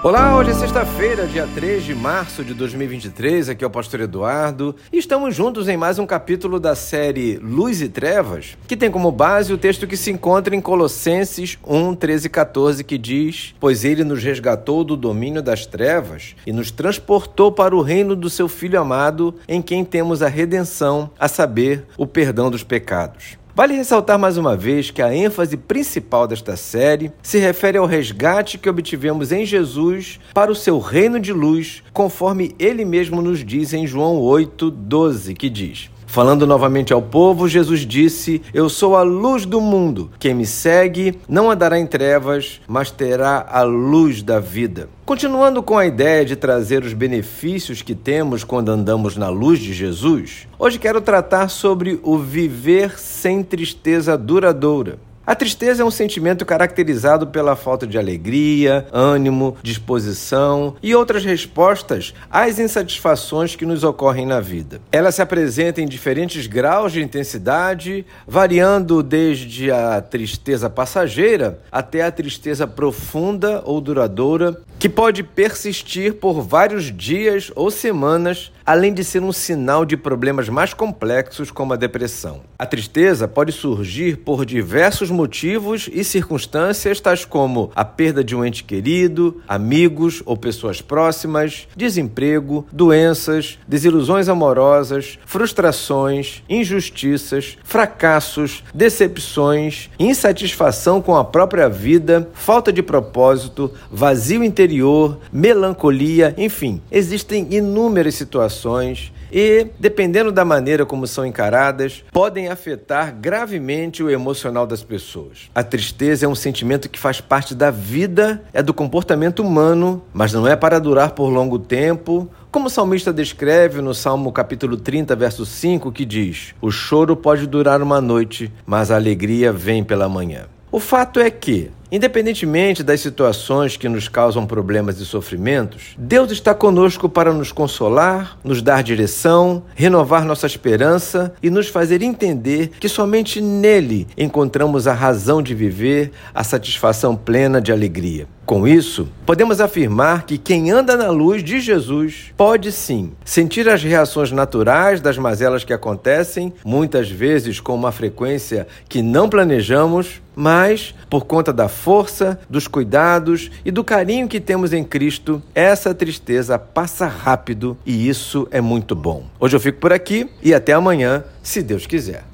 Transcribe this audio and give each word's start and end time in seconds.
Olá, 0.00 0.36
hoje 0.36 0.52
é 0.52 0.54
sexta-feira, 0.54 1.26
dia 1.26 1.44
3 1.56 1.82
de 1.82 1.92
março 1.92 2.44
de 2.44 2.54
2023. 2.54 3.48
Aqui 3.48 3.64
é 3.64 3.66
o 3.66 3.70
Pastor 3.70 3.98
Eduardo 3.98 4.76
e 4.92 4.98
estamos 4.98 5.34
juntos 5.34 5.68
em 5.68 5.76
mais 5.76 5.98
um 5.98 6.06
capítulo 6.06 6.60
da 6.60 6.76
série 6.76 7.36
Luz 7.38 7.82
e 7.82 7.88
Trevas, 7.88 8.56
que 8.68 8.76
tem 8.76 8.92
como 8.92 9.10
base 9.10 9.52
o 9.52 9.58
texto 9.58 9.88
que 9.88 9.96
se 9.96 10.12
encontra 10.12 10.54
em 10.54 10.60
Colossenses 10.60 11.58
1, 11.66 11.96
13 11.96 12.26
e 12.28 12.30
14, 12.30 12.84
que 12.84 12.96
diz: 12.96 13.56
Pois 13.58 13.84
ele 13.84 14.04
nos 14.04 14.22
resgatou 14.22 14.84
do 14.84 14.96
domínio 14.96 15.42
das 15.42 15.66
trevas 15.66 16.36
e 16.46 16.52
nos 16.52 16.70
transportou 16.70 17.50
para 17.50 17.74
o 17.74 17.82
reino 17.82 18.14
do 18.14 18.30
seu 18.30 18.46
Filho 18.46 18.80
amado, 18.80 19.34
em 19.48 19.60
quem 19.60 19.84
temos 19.84 20.22
a 20.22 20.28
redenção, 20.28 21.10
a 21.18 21.26
saber, 21.26 21.84
o 21.96 22.06
perdão 22.06 22.52
dos 22.52 22.62
pecados. 22.62 23.36
Vale 23.58 23.74
ressaltar 23.74 24.16
mais 24.16 24.36
uma 24.36 24.56
vez 24.56 24.92
que 24.92 25.02
a 25.02 25.12
ênfase 25.12 25.56
principal 25.56 26.28
desta 26.28 26.56
série 26.56 27.10
se 27.20 27.38
refere 27.38 27.76
ao 27.76 27.86
resgate 27.86 28.56
que 28.56 28.68
obtivemos 28.68 29.32
em 29.32 29.44
Jesus 29.44 30.20
para 30.32 30.52
o 30.52 30.54
seu 30.54 30.78
reino 30.78 31.18
de 31.18 31.32
luz, 31.32 31.82
conforme 31.92 32.54
ele 32.56 32.84
mesmo 32.84 33.20
nos 33.20 33.44
diz 33.44 33.72
em 33.72 33.84
João 33.84 34.20
8:12, 34.20 35.34
que 35.34 35.50
diz: 35.50 35.90
Falando 36.08 36.46
novamente 36.46 36.90
ao 36.90 37.02
povo, 37.02 37.46
Jesus 37.46 37.80
disse: 37.80 38.40
Eu 38.54 38.70
sou 38.70 38.96
a 38.96 39.02
luz 39.02 39.44
do 39.44 39.60
mundo. 39.60 40.10
Quem 40.18 40.32
me 40.32 40.46
segue 40.46 41.18
não 41.28 41.50
andará 41.50 41.78
em 41.78 41.86
trevas, 41.86 42.62
mas 42.66 42.90
terá 42.90 43.46
a 43.48 43.62
luz 43.62 44.22
da 44.22 44.40
vida. 44.40 44.88
Continuando 45.04 45.62
com 45.62 45.76
a 45.76 45.84
ideia 45.84 46.24
de 46.24 46.34
trazer 46.34 46.82
os 46.82 46.94
benefícios 46.94 47.82
que 47.82 47.94
temos 47.94 48.42
quando 48.42 48.70
andamos 48.70 49.18
na 49.18 49.28
luz 49.28 49.58
de 49.58 49.74
Jesus, 49.74 50.48
hoje 50.58 50.78
quero 50.78 51.02
tratar 51.02 51.48
sobre 51.48 52.00
o 52.02 52.16
viver 52.16 52.98
sem 52.98 53.42
tristeza 53.42 54.16
duradoura. 54.16 54.98
A 55.28 55.34
tristeza 55.34 55.82
é 55.82 55.84
um 55.84 55.90
sentimento 55.90 56.46
caracterizado 56.46 57.26
pela 57.26 57.54
falta 57.54 57.86
de 57.86 57.98
alegria, 57.98 58.86
ânimo, 58.90 59.58
disposição 59.62 60.74
e 60.82 60.94
outras 60.94 61.22
respostas 61.22 62.14
às 62.30 62.58
insatisfações 62.58 63.54
que 63.54 63.66
nos 63.66 63.84
ocorrem 63.84 64.24
na 64.24 64.40
vida. 64.40 64.80
Ela 64.90 65.12
se 65.12 65.20
apresenta 65.20 65.82
em 65.82 65.86
diferentes 65.86 66.46
graus 66.46 66.92
de 66.92 67.02
intensidade, 67.02 68.06
variando 68.26 69.02
desde 69.02 69.70
a 69.70 70.00
tristeza 70.00 70.70
passageira 70.70 71.60
até 71.70 72.02
a 72.02 72.10
tristeza 72.10 72.66
profunda 72.66 73.62
ou 73.66 73.82
duradoura, 73.82 74.58
que 74.78 74.88
pode 74.88 75.22
persistir 75.22 76.14
por 76.14 76.40
vários 76.40 76.84
dias 76.84 77.52
ou 77.54 77.70
semanas, 77.70 78.50
além 78.68 78.92
de 78.92 79.02
ser 79.02 79.22
um 79.22 79.32
sinal 79.32 79.82
de 79.82 79.96
problemas 79.96 80.50
mais 80.50 80.74
complexos 80.74 81.50
como 81.50 81.72
a 81.72 81.76
depressão. 81.76 82.42
A 82.58 82.66
tristeza 82.66 83.26
pode 83.26 83.50
surgir 83.50 84.18
por 84.18 84.44
diversos 84.44 85.10
motivos 85.10 85.88
e 85.90 86.04
circunstâncias, 86.04 87.00
tais 87.00 87.24
como 87.24 87.72
a 87.74 87.82
perda 87.82 88.22
de 88.22 88.36
um 88.36 88.44
ente 88.44 88.64
querido, 88.64 89.40
amigos 89.48 90.22
ou 90.26 90.36
pessoas 90.36 90.82
próximas, 90.82 91.66
desemprego, 91.74 92.66
doenças, 92.70 93.58
desilusões 93.66 94.28
amorosas, 94.28 95.18
frustrações, 95.24 96.42
injustiças, 96.46 97.56
fracassos, 97.64 98.62
decepções, 98.74 99.88
insatisfação 99.98 101.00
com 101.00 101.16
a 101.16 101.24
própria 101.24 101.70
vida, 101.70 102.28
falta 102.34 102.70
de 102.70 102.82
propósito, 102.82 103.72
vazio 103.90 104.44
interior, 104.44 105.18
melancolia, 105.32 106.34
enfim, 106.36 106.82
existem 106.90 107.46
inúmeras 107.50 108.16
situações 108.58 109.12
e, 109.30 109.66
dependendo 109.78 110.32
da 110.32 110.44
maneira 110.44 110.84
como 110.84 111.06
são 111.06 111.24
encaradas, 111.24 112.02
podem 112.12 112.48
afetar 112.48 113.14
gravemente 113.14 114.02
o 114.02 114.10
emocional 114.10 114.66
das 114.66 114.82
pessoas. 114.82 115.50
A 115.54 115.62
tristeza 115.62 116.26
é 116.26 116.28
um 116.28 116.34
sentimento 116.34 116.88
que 116.88 116.98
faz 116.98 117.20
parte 117.20 117.54
da 117.54 117.70
vida, 117.70 118.42
é 118.52 118.62
do 118.62 118.74
comportamento 118.74 119.40
humano, 119.40 120.02
mas 120.12 120.32
não 120.32 120.46
é 120.46 120.56
para 120.56 120.78
durar 120.78 121.12
por 121.12 121.28
longo 121.28 121.58
tempo. 121.58 122.28
Como 122.50 122.66
o 122.66 122.70
salmista 122.70 123.12
descreve 123.12 123.80
no 123.82 123.94
Salmo 123.94 124.32
capítulo 124.32 124.76
30, 124.76 125.14
verso 125.14 125.44
5, 125.44 125.92
que 125.92 126.04
diz: 126.04 126.54
O 126.60 126.70
choro 126.70 127.14
pode 127.14 127.46
durar 127.46 127.82
uma 127.82 128.00
noite, 128.00 128.50
mas 128.66 128.90
a 128.90 128.96
alegria 128.96 129.52
vem 129.52 129.84
pela 129.84 130.08
manhã. 130.08 130.46
O 130.70 130.80
fato 130.80 131.20
é 131.20 131.30
que, 131.30 131.70
Independentemente 131.90 132.82
das 132.82 133.00
situações 133.00 133.76
que 133.76 133.88
nos 133.88 134.08
causam 134.08 134.46
problemas 134.46 135.00
e 135.00 135.06
sofrimentos, 135.06 135.94
Deus 135.96 136.30
está 136.30 136.54
conosco 136.54 137.08
para 137.08 137.32
nos 137.32 137.50
consolar, 137.50 138.38
nos 138.44 138.60
dar 138.60 138.82
direção, 138.82 139.62
renovar 139.74 140.24
nossa 140.24 140.46
esperança 140.46 141.32
e 141.42 141.48
nos 141.48 141.68
fazer 141.68 142.02
entender 142.02 142.72
que 142.78 142.88
somente 142.88 143.40
nele 143.40 144.06
encontramos 144.18 144.86
a 144.86 144.92
razão 144.92 145.42
de 145.42 145.54
viver, 145.54 146.12
a 146.34 146.44
satisfação 146.44 147.16
plena 147.16 147.60
de 147.60 147.72
alegria. 147.72 148.26
Com 148.48 148.66
isso, 148.66 149.06
podemos 149.26 149.60
afirmar 149.60 150.24
que 150.24 150.38
quem 150.38 150.70
anda 150.70 150.96
na 150.96 151.10
luz 151.10 151.44
de 151.44 151.60
Jesus 151.60 152.32
pode 152.34 152.72
sim 152.72 153.12
sentir 153.22 153.68
as 153.68 153.82
reações 153.82 154.32
naturais 154.32 155.02
das 155.02 155.18
mazelas 155.18 155.64
que 155.64 155.72
acontecem, 155.74 156.50
muitas 156.64 157.10
vezes 157.10 157.60
com 157.60 157.74
uma 157.74 157.92
frequência 157.92 158.66
que 158.88 159.02
não 159.02 159.28
planejamos, 159.28 160.22
mas 160.34 160.94
por 161.10 161.26
conta 161.26 161.52
da 161.52 161.68
força, 161.68 162.40
dos 162.48 162.66
cuidados 162.66 163.50
e 163.66 163.70
do 163.70 163.84
carinho 163.84 164.26
que 164.26 164.40
temos 164.40 164.72
em 164.72 164.82
Cristo, 164.82 165.42
essa 165.54 165.94
tristeza 165.94 166.58
passa 166.58 167.06
rápido 167.06 167.76
e 167.84 168.08
isso 168.08 168.48
é 168.50 168.62
muito 168.62 168.96
bom. 168.96 169.26
Hoje 169.38 169.56
eu 169.56 169.60
fico 169.60 169.78
por 169.78 169.92
aqui 169.92 170.26
e 170.42 170.54
até 170.54 170.72
amanhã, 170.72 171.22
se 171.42 171.62
Deus 171.62 171.86
quiser. 171.86 172.24